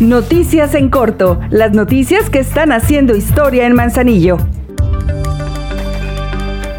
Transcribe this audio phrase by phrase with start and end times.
[0.00, 4.36] Noticias en corto, las noticias que están haciendo historia en Manzanillo.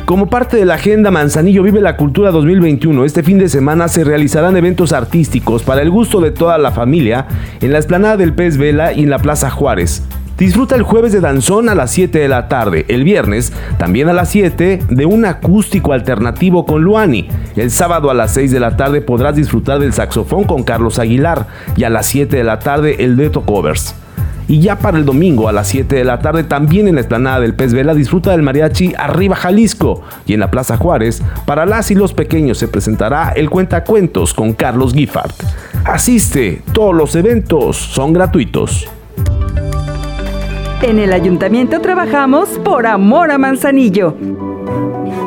[0.06, 4.04] Como parte de la agenda Manzanillo Vive la Cultura 2021, este fin de semana se
[4.04, 7.28] realizarán eventos artísticos para el gusto de toda la familia
[7.62, 10.04] en la esplanada del Pez Vela y en la Plaza Juárez.
[10.38, 14.14] Disfruta el jueves de danzón a las 7 de la tarde, el viernes también a
[14.14, 17.30] las 7 de un acústico alternativo con Luani.
[17.56, 21.46] El sábado a las 6 de la tarde podrás disfrutar del saxofón con Carlos Aguilar
[21.76, 23.96] y a las 7 de la tarde el Beto Covers.
[24.48, 27.40] Y ya para el domingo a las 7 de la tarde, también en la esplanada
[27.40, 30.02] del Pez Vela, disfruta del mariachi Arriba Jalisco.
[30.26, 34.54] Y en la Plaza Juárez, para las y los pequeños se presentará el Cuentacuentos con
[34.54, 35.32] Carlos Giffard.
[35.86, 38.90] Asiste, todos los eventos son gratuitos.
[40.84, 44.16] En el ayuntamiento trabajamos por amor a Manzanillo.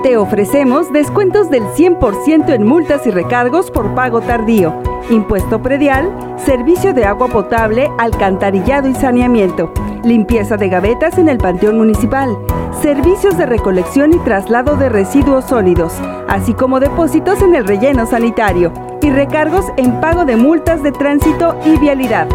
[0.02, 4.74] Te ofrecemos descuentos del 100% en multas y recargos por pago tardío,
[5.09, 9.73] impuesto predial, servicio de agua potable, alcantarillado y saneamiento,
[10.04, 12.37] limpieza de gavetas en el Panteón Municipal,
[12.82, 15.95] servicios de recolección y traslado de residuos sólidos,
[16.29, 21.59] así como depósitos en el relleno sanitario y recargos en pago de multas de tránsito
[21.65, 22.29] y vialidad.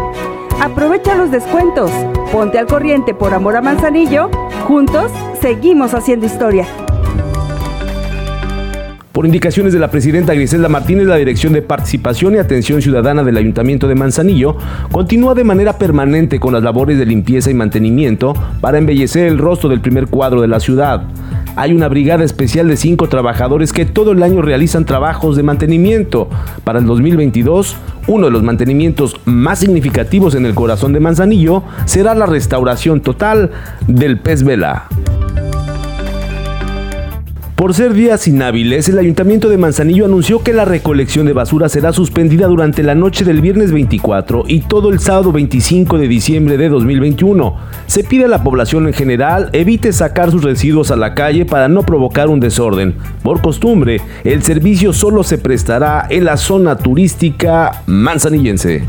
[0.62, 1.90] Aprovecha los descuentos,
[2.30, 4.30] ponte al corriente por amor a Manzanillo,
[4.68, 5.10] juntos
[5.40, 6.68] seguimos haciendo historia.
[9.10, 13.38] Por indicaciones de la presidenta Griselda Martínez, la Dirección de Participación y Atención Ciudadana del
[13.38, 14.56] Ayuntamiento de Manzanillo
[14.92, 19.68] continúa de manera permanente con las labores de limpieza y mantenimiento para embellecer el rostro
[19.68, 21.02] del primer cuadro de la ciudad.
[21.54, 26.30] Hay una brigada especial de cinco trabajadores que todo el año realizan trabajos de mantenimiento.
[26.64, 32.14] Para el 2022, uno de los mantenimientos más significativos en el corazón de Manzanillo será
[32.14, 33.50] la restauración total
[33.86, 34.88] del pez vela.
[37.62, 41.92] Por ser días inhábiles, el Ayuntamiento de Manzanillo anunció que la recolección de basura será
[41.92, 46.68] suspendida durante la noche del viernes 24 y todo el sábado 25 de diciembre de
[46.68, 47.54] 2021.
[47.86, 51.68] Se pide a la población en general evite sacar sus residuos a la calle para
[51.68, 52.96] no provocar un desorden.
[53.22, 58.88] Por costumbre, el servicio solo se prestará en la zona turística manzanillense.